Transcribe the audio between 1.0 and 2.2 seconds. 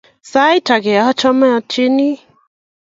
achame atyeni